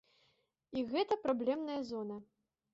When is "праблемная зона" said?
1.27-2.21